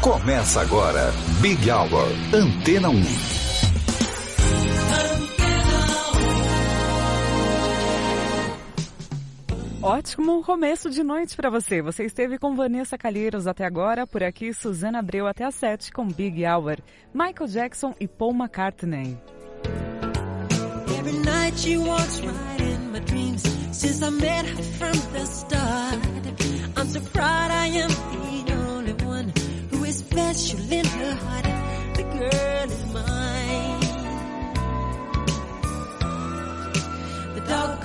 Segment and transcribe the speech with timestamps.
[0.00, 3.02] Começa agora, Big Hour, Antena 1.
[9.82, 11.82] Ótimo começo de noite para você.
[11.82, 16.08] Você esteve com Vanessa Calheiros até agora, por aqui Suzana Abreu até às 7 com
[16.08, 16.78] Big Hour,
[17.12, 19.18] Michael Jackson e Paul McCartney.
[20.98, 21.68] Every night
[30.10, 31.44] special in her heart,
[31.94, 33.80] the girl is mine.
[37.34, 37.84] The dog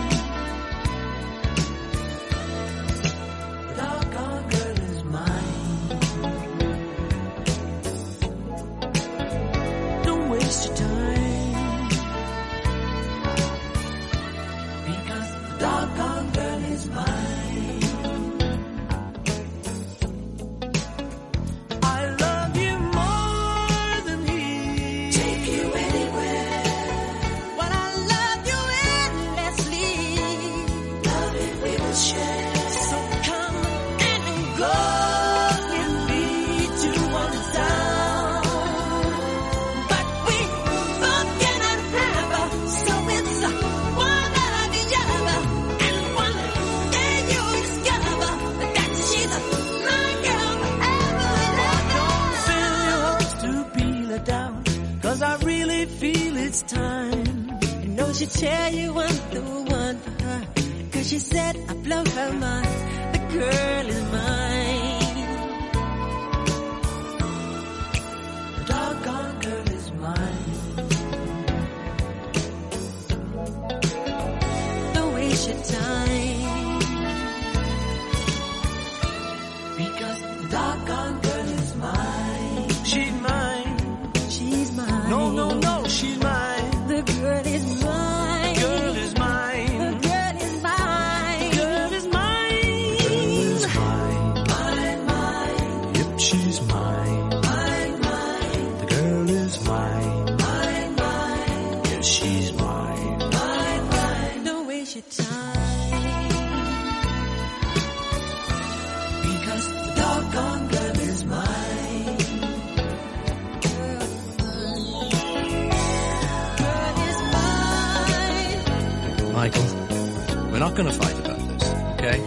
[121.25, 121.63] about this,
[121.95, 122.19] okay?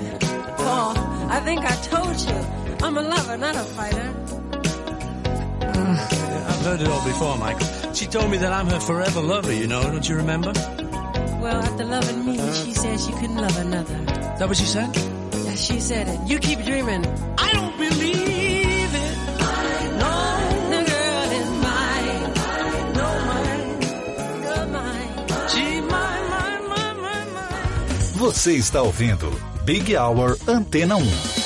[0.56, 0.94] Paul,
[1.30, 2.38] I think I told you.
[2.84, 4.14] I'm a lover, not a fighter.
[5.62, 7.94] Uh, I've heard it all before, Michael.
[7.94, 10.52] She told me that I'm her forever lover, you know, don't you remember?
[11.40, 13.98] Well, after loving me, she said she couldn't love another.
[14.38, 14.90] That what she said?
[14.96, 16.18] Yeah, she said it.
[16.28, 17.04] You keep dreaming.
[28.24, 29.30] Você está ouvindo
[29.66, 31.43] Big Hour Antena 1.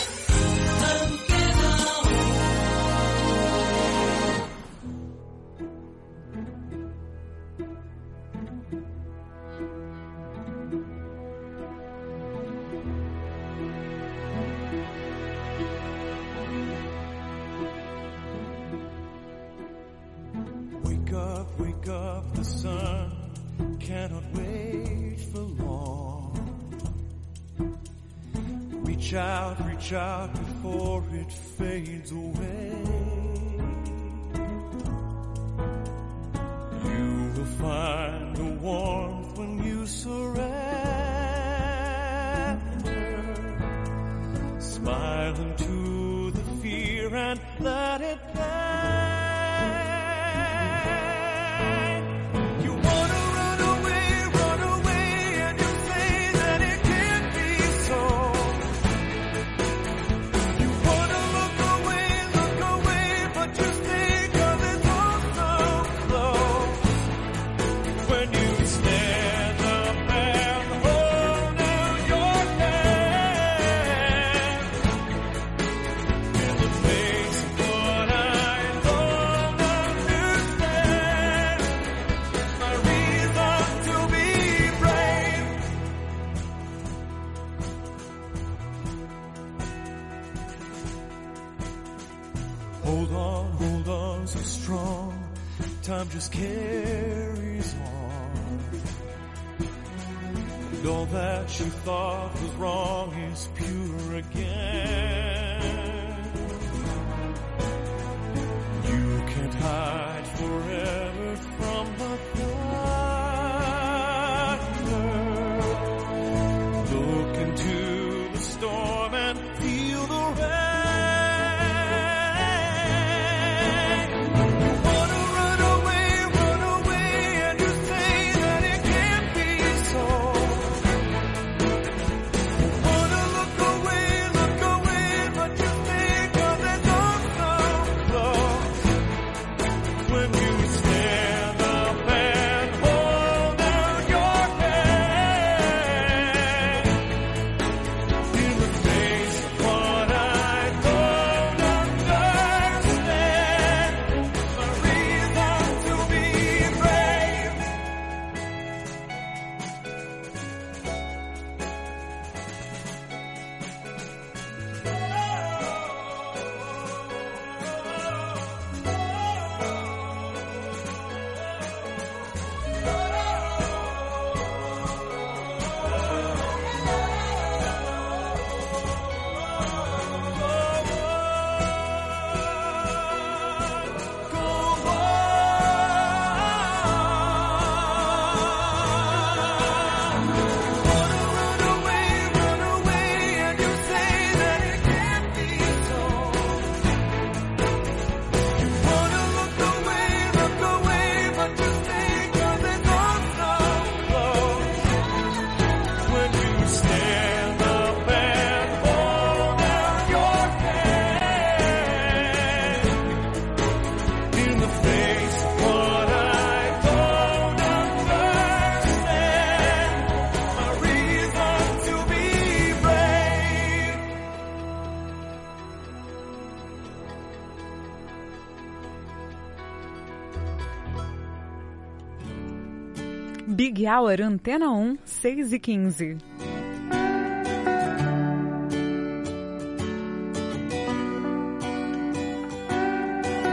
[233.79, 236.19] Happy Hour Antena 1, 6 e 15.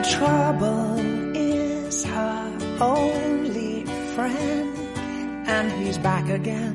[0.04, 1.00] Trouble
[1.36, 3.86] is her only
[4.16, 4.76] friend,
[5.46, 6.74] and he's back again.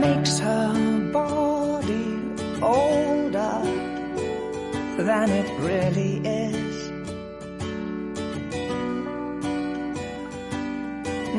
[0.00, 2.06] Makes her body
[2.62, 3.60] older
[4.98, 6.65] than it really is.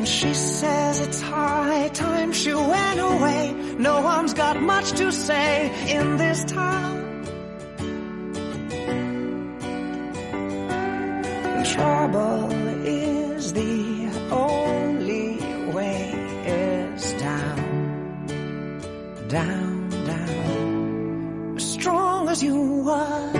[0.08, 3.52] she says it's high time she went away.
[3.78, 6.96] No one's got much to say in this town.
[11.74, 12.50] Trouble
[12.86, 15.36] is the only
[15.72, 16.10] way
[16.46, 18.26] is down,
[19.28, 21.54] down, down.
[21.56, 23.37] As strong as you are.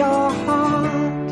[0.00, 1.28] your heart.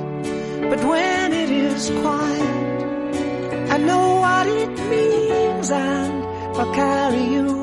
[0.71, 6.13] But when it is quiet, I know what it means and
[6.59, 7.58] I'll carry you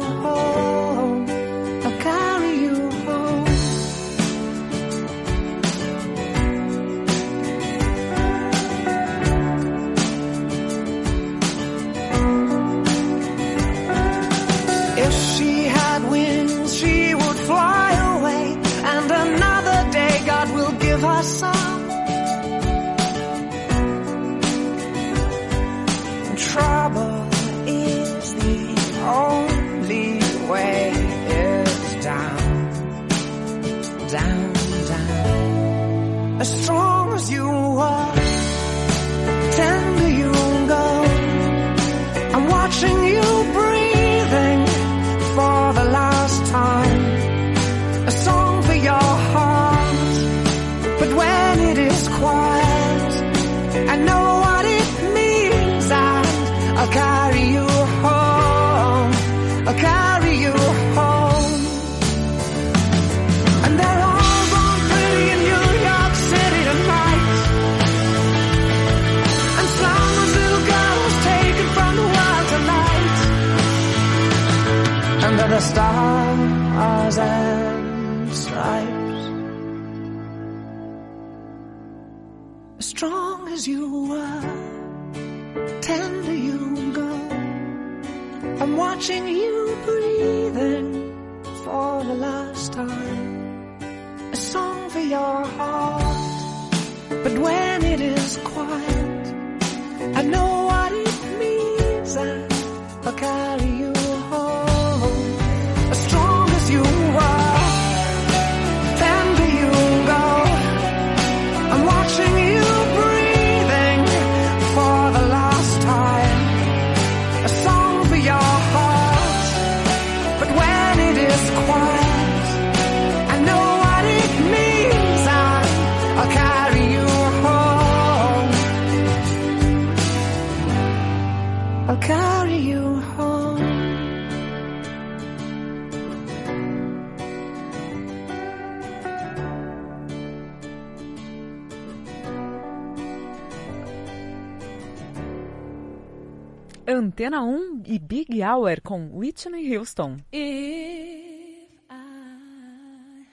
[146.87, 150.17] Antena 1 e Big Hour com Whitney Houston.
[150.31, 153.25] If I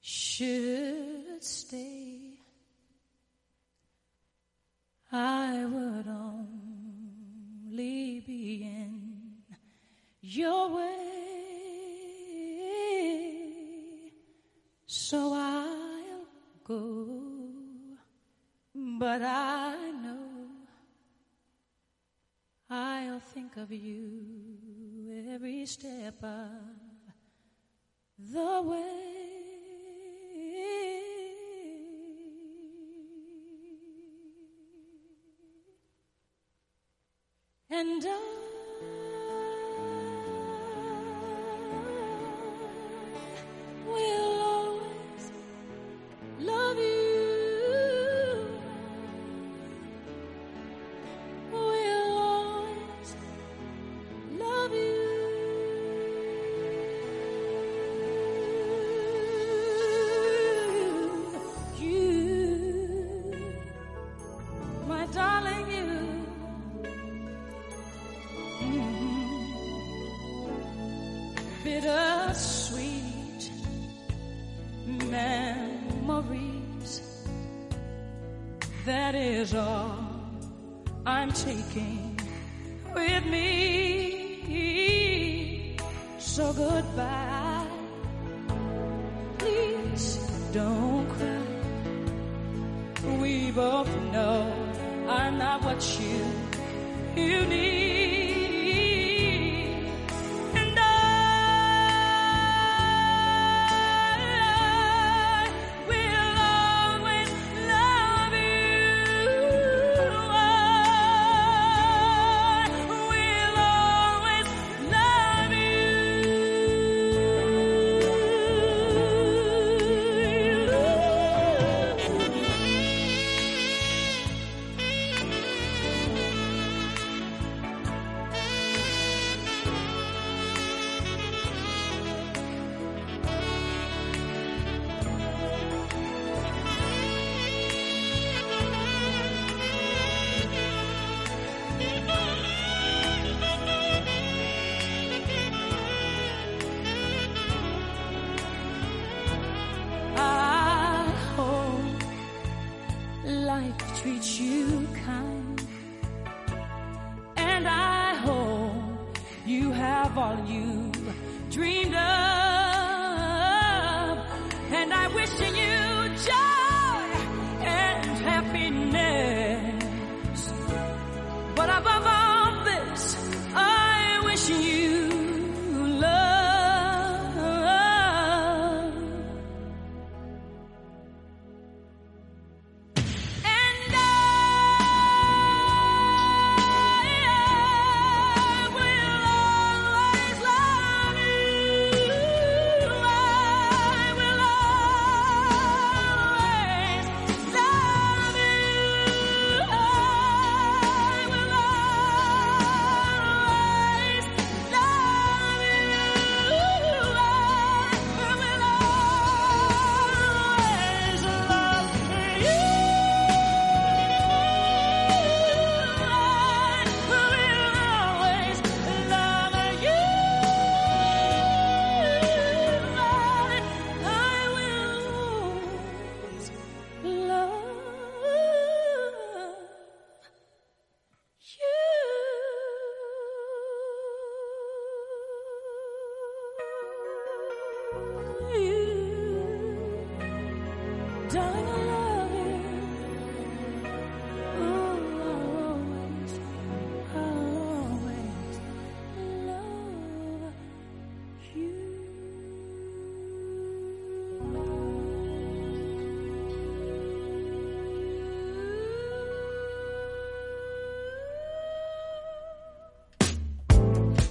[0.00, 0.71] should
[86.32, 87.66] So goodbye.
[89.36, 90.16] Please
[90.50, 91.42] don't cry.
[93.20, 94.50] We both know
[95.08, 96.24] I'm not what you
[97.22, 98.01] you need.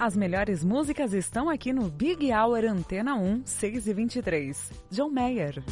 [0.01, 4.71] As melhores músicas estão aqui no Big Hour Antena 1, 6 e 23.
[4.89, 5.63] John Mayer.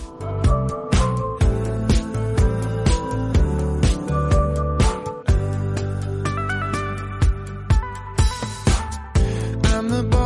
[9.65, 10.18] I'm the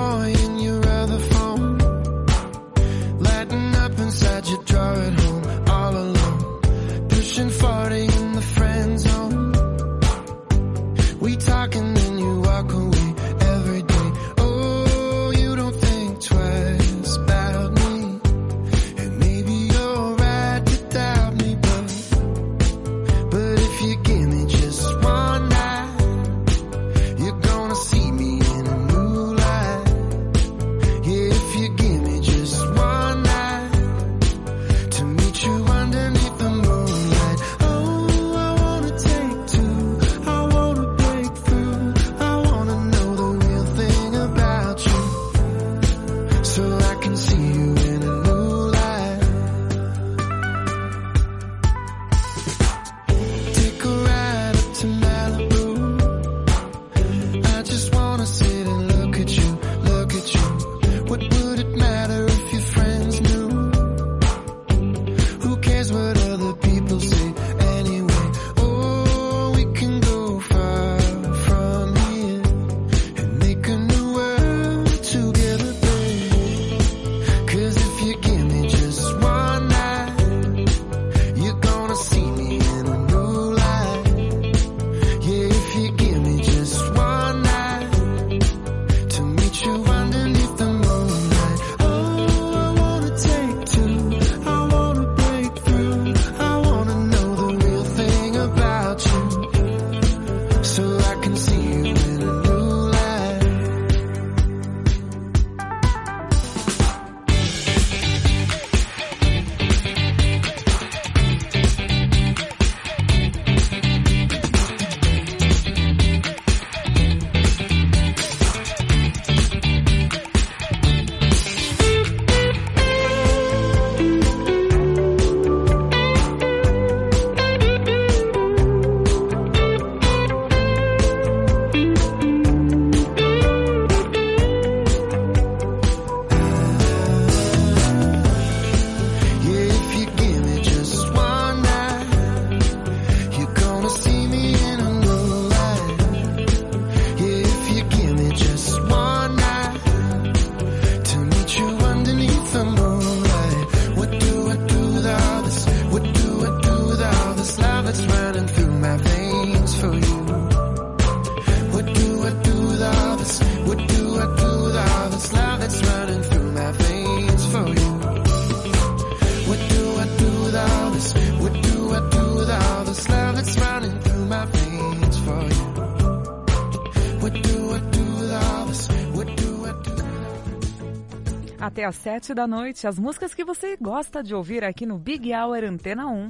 [181.84, 185.64] às 7 da noite as músicas que você gosta de ouvir aqui no Big Hour
[185.64, 186.28] Antena 1.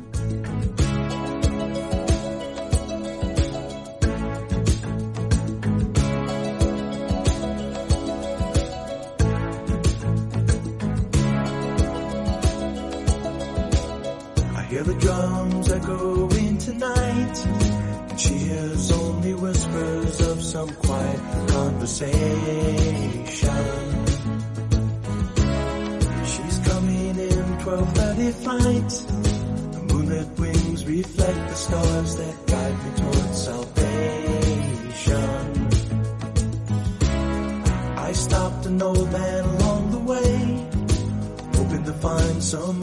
[14.73, 18.17] Hear the drums echoing tonight.
[18.17, 22.62] She hears only whispers of some quiet conversation.
[28.59, 28.89] night.
[29.73, 33.69] The moonlit wings reflect the stars that guide me towards salvation.
[37.97, 40.67] I stopped an old man along the way,
[41.57, 42.82] hoping to find some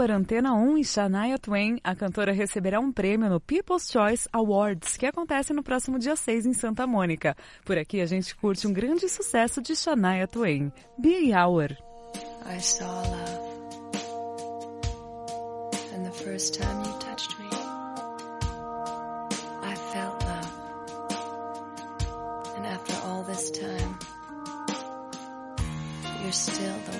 [0.00, 4.96] Hour Antena 1 e Shania Twain, a cantora receberá um prêmio no People's Choice Awards,
[4.96, 7.36] que acontece no próximo dia 6 em Santa Mônica.
[7.66, 11.76] Por aqui a gente curte um grande sucesso de Shania Twain, Big Hour.
[12.46, 13.50] I saw love.
[15.94, 17.50] And the first time you touched me,
[19.62, 20.50] I felt love.
[22.56, 23.98] And after all this time,
[26.22, 26.99] you're still the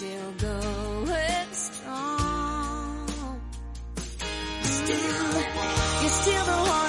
[0.00, 3.40] still going strong.
[4.62, 5.42] Still,
[6.00, 6.79] you're still the one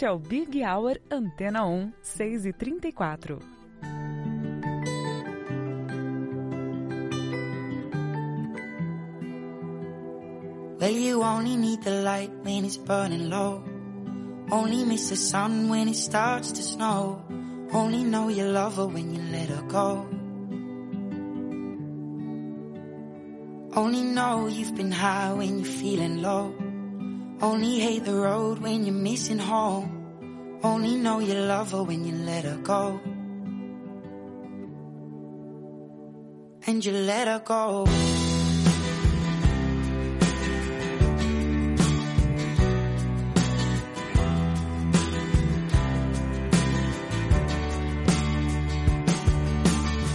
[0.00, 3.38] Este é o Big Hour Antena um, 1, 6 e 34.
[10.80, 13.62] Well, you only need the light when it's burning low.
[14.50, 17.22] Only miss the sun when it starts to snow.
[17.70, 20.08] Only know you love her when you let her go.
[23.76, 26.54] Only know you've been high when you're feeling low.
[27.42, 30.58] Only hate the road when you're missing home.
[30.62, 33.00] Only know you love her when you let her go.
[36.66, 37.86] And you let her go.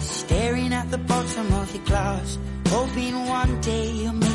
[0.01, 4.34] Staring at the bottom of your glass, hoping one day you'll make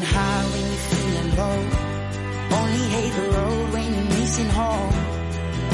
[0.00, 1.60] Know high when you're feeling low.
[2.58, 4.94] Only hate the road when you're missing home.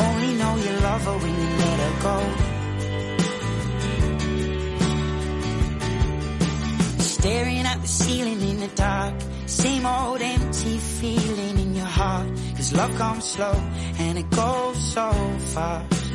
[0.06, 2.16] Only know you love her when you let her go.
[7.02, 9.14] Staring at the ceiling in the dark.
[9.46, 12.28] Same old empty feeling in your heart.
[12.56, 13.54] Cause love comes slow
[13.98, 15.10] and it goes so
[15.54, 16.12] fast.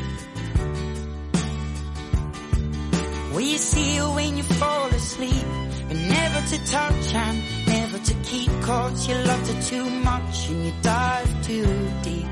[3.34, 5.46] Will you see her when you fall asleep?
[5.88, 7.63] But never to touch and
[8.14, 9.08] to keep caught.
[9.08, 11.66] You loved her too much and you dive too
[12.04, 12.28] deep.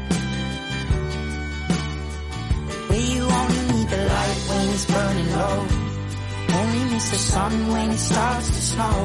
[2.87, 5.67] Where you only need the light when it's burning low.
[6.59, 8.97] Only miss the sun when it starts to snow.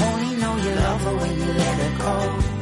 [0.00, 2.59] Only know you love her when you let her go.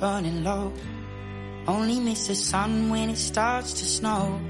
[0.00, 0.72] Burning low.
[1.68, 4.40] Only miss the sun when it starts to snow.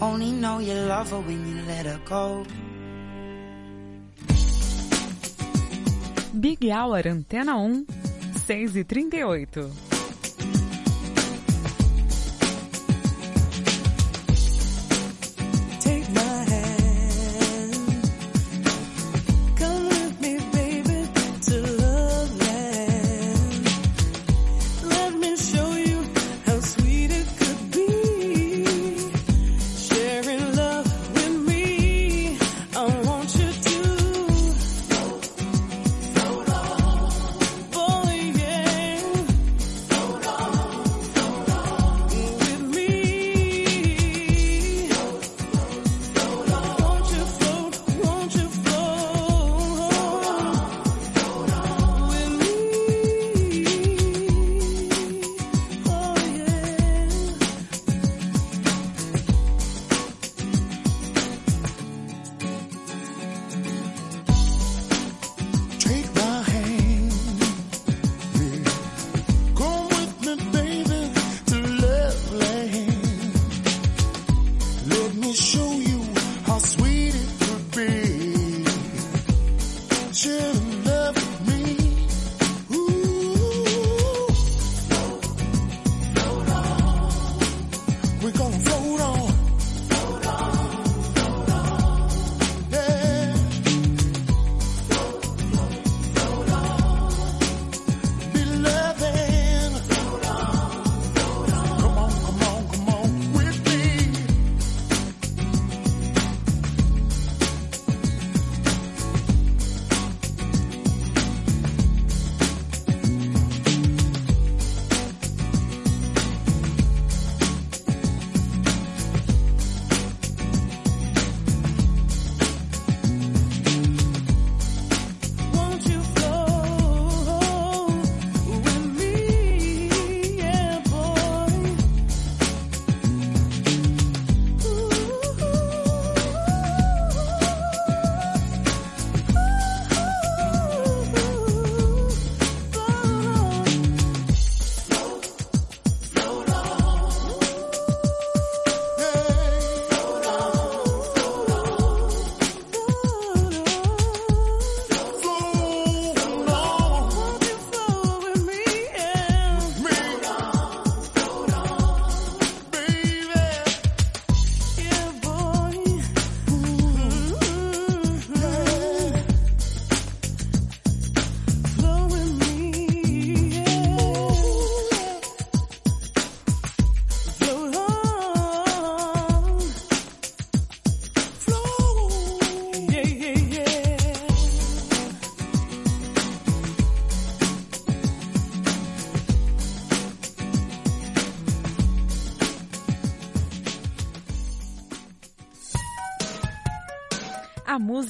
[0.00, 2.44] Only know you love her when you let her go.
[6.32, 7.86] Big Hour Antena 1,
[8.46, 9.85] 6 e 38.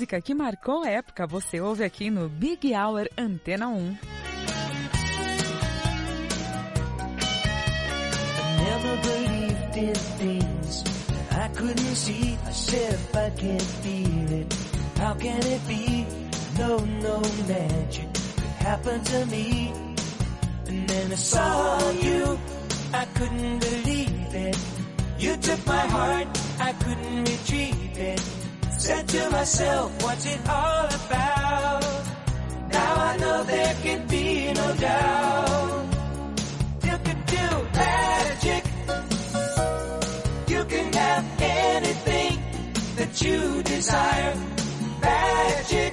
[0.06, 3.96] Música que marcou a época você ouve aqui no Big Hour Antena 1.
[8.62, 12.38] never believed in things that I couldn't see.
[12.46, 14.54] I said if I can't feel it,
[14.96, 16.06] how can it be?
[16.56, 18.06] No, no magic
[18.62, 19.72] could to me.
[20.68, 22.38] And then I saw you,
[22.92, 24.58] I couldn't believe it.
[25.18, 26.28] You took my heart,
[26.60, 28.45] I couldn't retrieve it.
[28.86, 31.82] Said to myself, what's it all about?
[32.70, 35.86] Now I know there can be no doubt.
[36.84, 38.64] You can do magic.
[40.46, 42.38] You can have anything
[42.94, 44.34] that you desire.
[45.02, 45.92] Magic.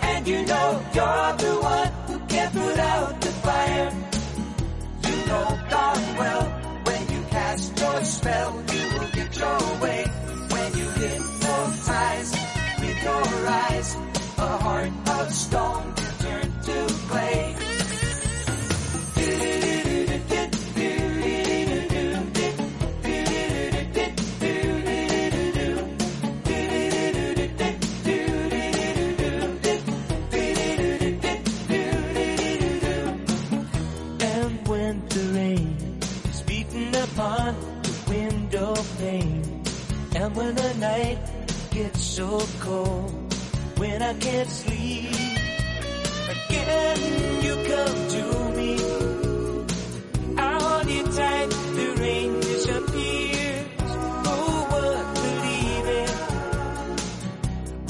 [0.00, 3.92] And you know you're the one who can put out the fire.
[5.08, 6.44] You know darn well
[6.86, 10.21] when you cast your spell, you will get your way.
[11.02, 13.96] With your eyes,
[14.38, 17.61] a heart of stone can turn to clay.
[40.42, 41.18] When the night
[41.70, 43.10] gets so cold,
[43.76, 45.14] when I can't sleep,
[46.34, 46.98] again
[47.46, 48.24] you come to
[48.58, 48.72] me.
[50.36, 53.92] I hold you tight, the rain disappears.
[54.72, 56.12] Would believe it?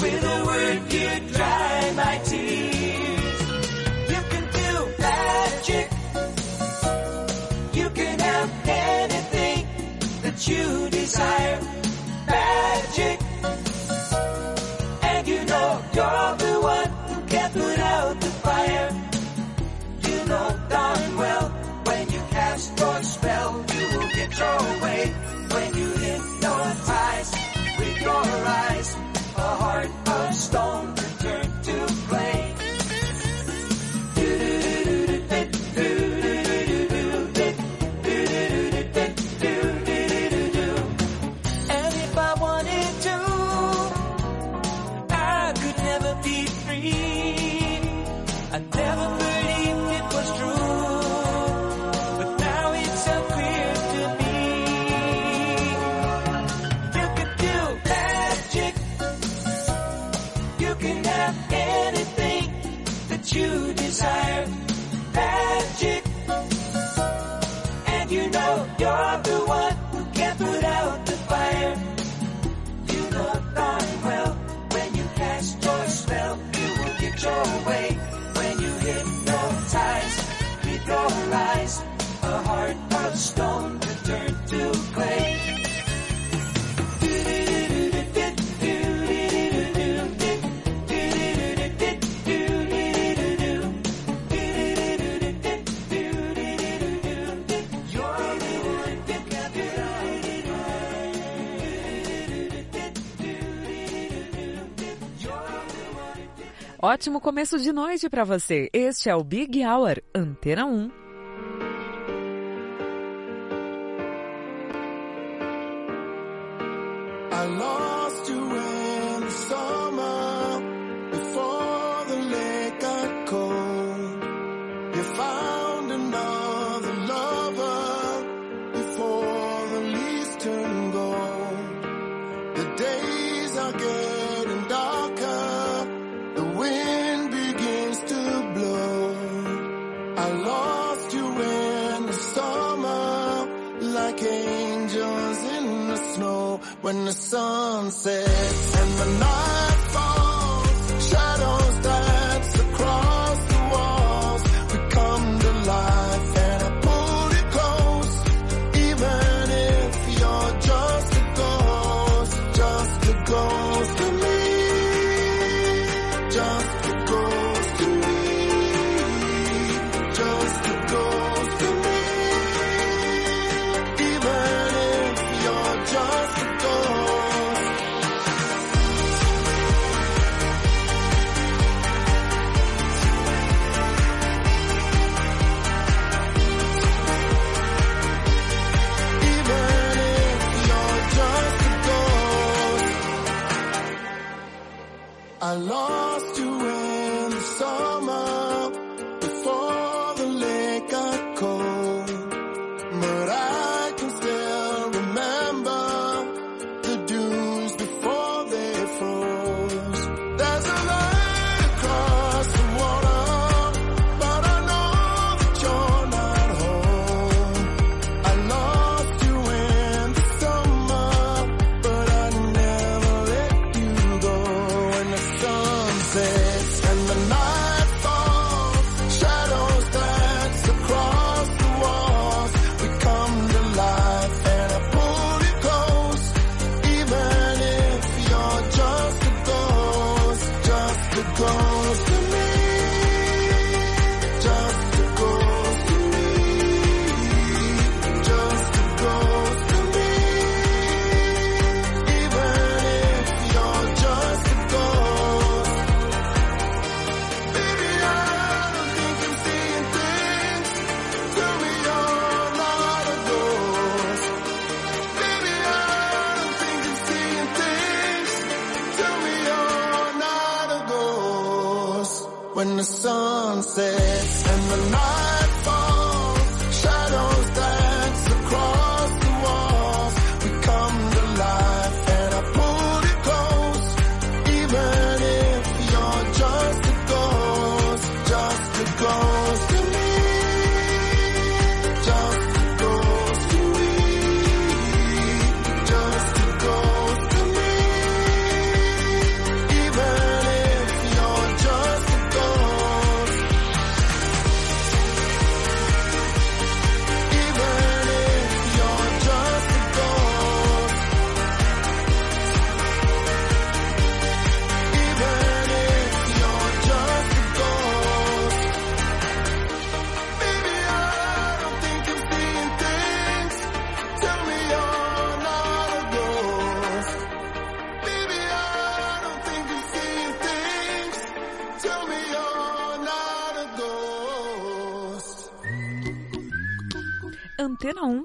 [0.03, 3.40] With a word you dry my tears.
[4.12, 4.70] You can do
[5.07, 5.86] magic.
[7.78, 9.61] You can have anything
[10.22, 11.51] that you desire.
[106.85, 108.68] Ótimo começo de noite para você.
[108.72, 111.01] Este é o Big Hour Antena 1.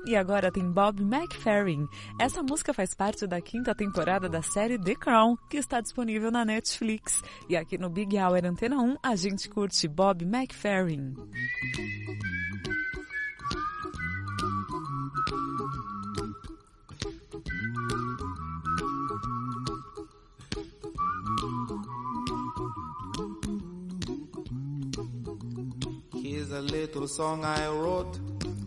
[0.08, 1.86] E agora tem Bob McFerrin.
[2.20, 6.46] Essa música faz parte da quinta temporada da série The Crown, que está disponível na
[6.46, 7.22] Netflix.
[7.50, 11.14] E aqui no Big Hour Antena 1 a gente curte Bob McFerrin.
[26.14, 28.37] Here's a little song I wrote.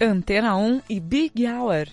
[0.00, 1.88] Antena 1 e Big Hour.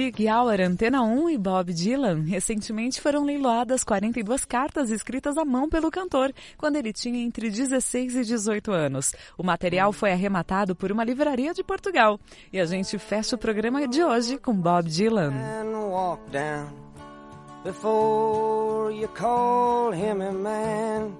[0.00, 5.68] Big Hour, Antena 1 e Bob Dylan recentemente foram leiloadas 42 cartas escritas à mão
[5.68, 9.14] pelo cantor, quando ele tinha entre 16 e 18 anos.
[9.36, 12.18] O material foi arrematado por uma livraria de Portugal.
[12.50, 15.34] E a gente fecha o programa de hoje com Bob Dylan.
[17.62, 21.14] before you call him a man.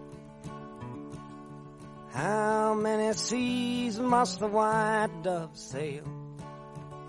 [2.14, 6.20] How many seas must the white dove sail